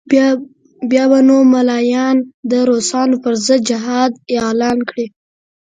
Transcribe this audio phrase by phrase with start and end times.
[0.89, 2.17] بیا به نو ملایان
[2.51, 5.05] د روسانو پر ضد جهاد اعلان کړي.